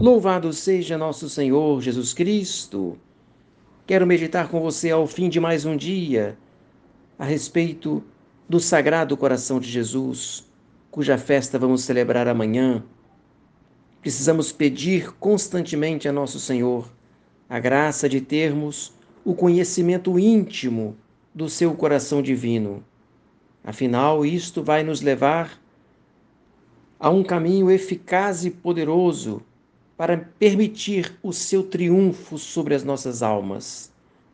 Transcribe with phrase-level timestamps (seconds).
[0.00, 2.96] Louvado seja nosso Senhor Jesus Cristo.
[3.86, 6.38] Quero meditar com você ao fim de mais um dia
[7.18, 8.02] a respeito
[8.48, 10.50] do Sagrado Coração de Jesus,
[10.90, 12.82] cuja festa vamos celebrar amanhã.
[14.00, 16.90] Precisamos pedir constantemente a nosso Senhor
[17.46, 20.96] a graça de termos o conhecimento íntimo
[21.34, 22.82] do seu coração divino.
[23.62, 25.60] Afinal, isto vai nos levar
[26.98, 29.42] a um caminho eficaz e poderoso
[30.00, 33.92] para permitir o seu triunfo sobre as nossas almas.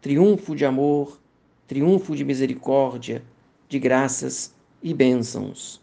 [0.00, 1.18] Triunfo de amor,
[1.66, 3.24] triunfo de misericórdia,
[3.68, 5.82] de graças e bênçãos.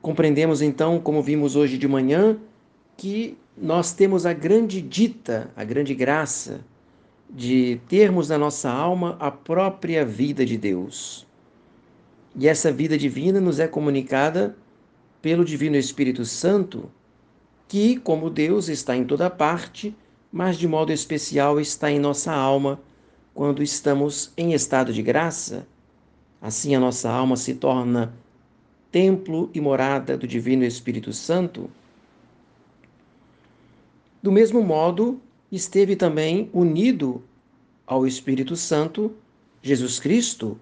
[0.00, 2.38] Compreendemos então, como vimos hoje de manhã,
[2.96, 6.64] que nós temos a grande dita, a grande graça
[7.28, 11.26] de termos na nossa alma a própria vida de Deus.
[12.34, 14.56] E essa vida divina nos é comunicada
[15.20, 16.90] pelo Divino Espírito Santo
[17.68, 19.94] que, como Deus, está em toda parte,
[20.32, 22.80] mas de modo especial está em nossa alma
[23.32, 25.66] quando estamos em estado de graça.
[26.40, 28.14] Assim, a nossa alma se torna
[28.92, 31.70] templo e morada do Divino Espírito Santo.
[34.22, 37.22] Do mesmo modo, esteve também unido
[37.86, 39.14] ao Espírito Santo
[39.62, 40.58] Jesus Cristo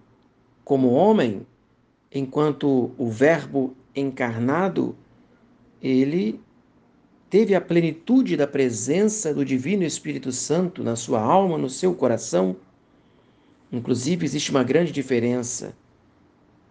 [0.64, 1.46] como homem,
[2.12, 4.96] enquanto o Verbo encarnado,
[5.82, 6.40] ele
[7.32, 12.54] teve a plenitude da presença do Divino Espírito Santo na sua alma, no seu coração.
[13.72, 15.74] Inclusive, existe uma grande diferença.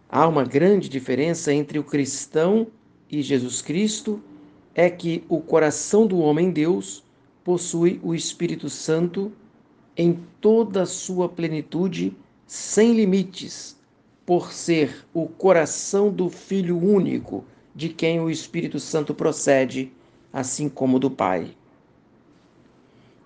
[0.08, 2.68] Há uma grande diferença entre o cristão
[3.10, 4.22] e Jesus Cristo,
[4.76, 7.04] é que o coração do homem-deus
[7.44, 9.32] possui o Espírito Santo
[9.98, 12.16] em toda a sua plenitude,
[12.46, 13.76] sem limites,
[14.28, 17.44] por ser o coração do Filho único,
[17.76, 19.92] de quem o Espírito Santo procede
[20.32, 21.56] assim como do Pai.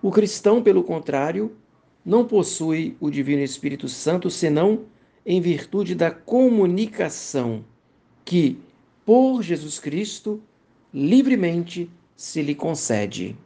[0.02, 1.56] O cristão, pelo contrário,
[2.04, 4.84] não possui o Divino Espírito Santo senão
[5.24, 7.64] em virtude da comunicação
[8.24, 8.58] que,
[9.04, 10.40] por Jesus Cristo,
[10.94, 13.36] livremente se lhe concede.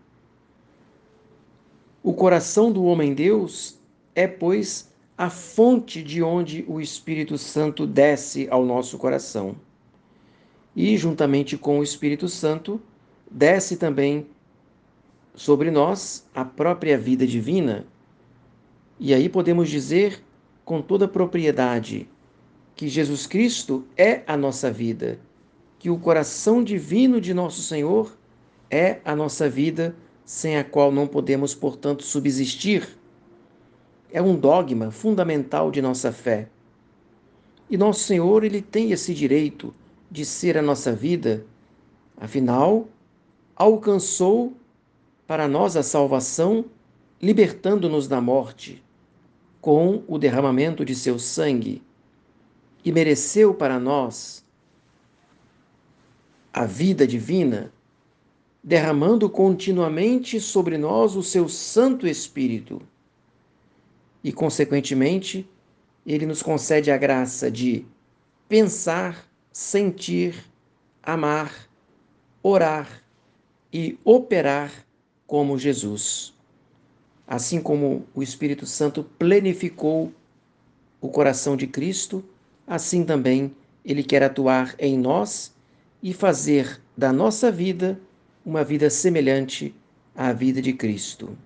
[2.03, 3.78] O coração do homem-deus
[4.15, 9.56] é, pois, a fonte de onde o Espírito Santo desce ao nosso coração.
[10.75, 12.81] E, juntamente com o Espírito Santo,
[13.30, 14.26] desce também
[15.34, 17.86] sobre nós a própria vida divina.
[18.98, 20.22] E aí podemos dizer
[20.64, 22.08] com toda propriedade
[22.74, 25.19] que Jesus Cristo é a nossa vida,
[25.78, 28.16] que o coração divino de nosso Senhor
[28.70, 32.96] é a nossa vida, sem a qual não podemos, portanto, subsistir.
[34.12, 36.48] É um dogma fundamental de nossa fé.
[37.69, 39.74] E nosso Senhor, ele tem esse direito
[40.10, 41.44] de ser a nossa vida.
[42.16, 42.88] Afinal,
[43.60, 44.54] alcançou
[45.26, 46.65] para nós a salvação,
[47.21, 48.82] libertando-nos da morte,
[49.60, 51.82] com o derramamento de seu sangue,
[52.82, 54.43] e mereceu para nós
[56.50, 57.70] a vida divina,
[58.65, 62.81] derramando continuamente sobre nós o seu Santo Espírito.
[64.25, 65.47] E, consequentemente,
[66.06, 67.84] ele nos concede a graça de
[68.49, 70.47] pensar, sentir,
[71.03, 71.69] amar,
[72.43, 73.00] orar
[73.72, 74.72] e operar
[75.26, 76.34] como Jesus.
[77.26, 80.12] Assim como o Espírito Santo plenificou
[81.00, 82.25] o coração de Cristo,
[82.66, 83.54] assim também
[83.84, 85.54] ele quer atuar em nós
[86.03, 87.98] e fazer da nossa vida
[88.44, 89.75] uma vida semelhante
[90.14, 91.37] à vida de Cristo.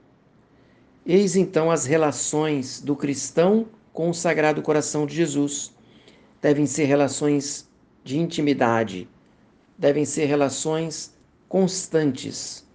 [1.07, 5.73] Eis então as relações do cristão com o Sagrado Coração de Jesus.
[6.41, 7.69] Devem ser relações
[8.03, 9.09] de intimidade,
[9.79, 11.14] devem ser relações
[11.55, 12.67] constantes,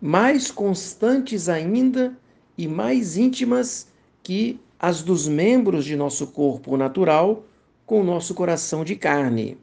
[0.00, 2.16] mais constantes ainda
[2.56, 3.88] e mais íntimas
[4.22, 7.42] que as dos membros de nosso corpo natural
[7.84, 9.58] com o nosso coração de carne.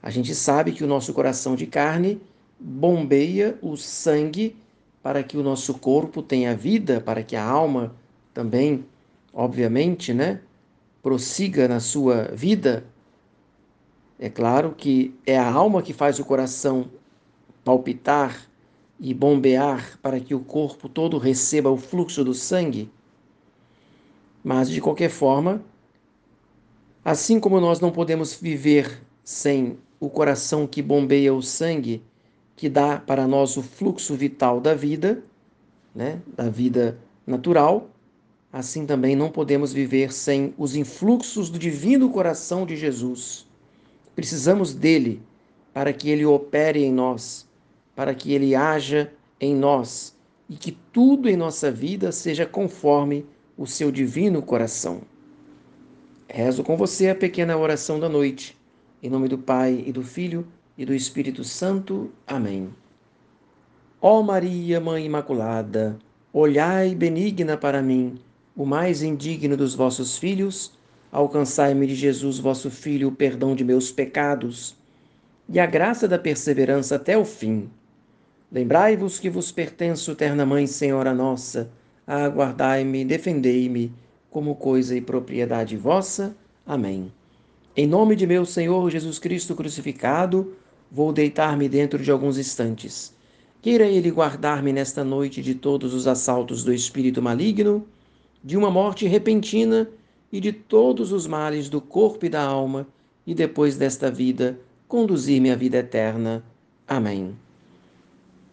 [0.00, 2.22] A gente sabe que o nosso coração de carne
[2.56, 4.54] bombeia o sangue
[5.02, 7.96] para que o nosso corpo tenha vida, para que a alma
[8.32, 8.84] também,
[9.32, 10.40] obviamente, né,
[11.02, 12.84] prossiga na sua vida.
[14.20, 16.88] É claro que é a alma que faz o coração
[17.64, 18.46] palpitar
[19.00, 22.90] e bombear para que o corpo todo receba o fluxo do sangue.
[24.42, 25.62] Mas, de qualquer forma,
[27.04, 32.02] assim como nós não podemos viver sem o coração que bombeia o sangue,
[32.54, 35.22] que dá para nós o fluxo vital da vida,
[35.94, 37.88] né, da vida natural,
[38.52, 43.46] assim também não podemos viver sem os influxos do divino coração de Jesus.
[44.14, 45.22] Precisamos dele
[45.72, 47.48] para que ele opere em nós
[47.94, 50.16] para que ele haja em nós
[50.48, 53.26] e que tudo em nossa vida seja conforme
[53.56, 55.02] o seu divino coração.
[56.28, 58.56] Rezo com você a pequena oração da noite.
[59.02, 60.46] Em nome do Pai e do Filho
[60.76, 62.10] e do Espírito Santo.
[62.26, 62.70] Amém.
[64.00, 65.98] Ó Maria, Mãe Imaculada,
[66.32, 68.18] olhai benigna para mim,
[68.56, 70.72] o mais indigno dos vossos filhos,
[71.10, 74.76] alcançai-me de Jesus, vosso Filho, o perdão de meus pecados
[75.48, 77.70] e a graça da perseverança até o fim.
[78.54, 81.68] Lembrai-vos que vos pertenço, eterna Mãe, Senhora nossa,
[82.06, 83.92] aguardai-me, defendei-me,
[84.30, 86.36] como coisa e propriedade vossa.
[86.64, 87.12] Amém.
[87.76, 90.54] Em nome de meu Senhor Jesus Cristo crucificado,
[90.88, 93.12] vou deitar-me dentro de alguns instantes.
[93.60, 97.84] Queira Ele guardar-me nesta noite de todos os assaltos do espírito maligno,
[98.44, 99.90] de uma morte repentina
[100.30, 102.86] e de todos os males do corpo e da alma,
[103.26, 104.56] e depois desta vida,
[104.86, 106.44] conduzir-me à vida eterna.
[106.86, 107.34] Amém.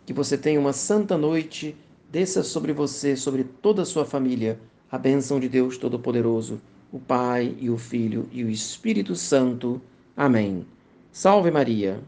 [0.06, 1.76] Que você tenha uma santa noite,
[2.12, 4.60] desça sobre você, sobre toda a sua família,
[4.92, 6.60] a bênção de Deus Todo-Poderoso,
[6.92, 9.82] o Pai e o Filho e o Espírito Santo.
[10.16, 10.66] Amém.
[11.12, 12.02] Salve Maria!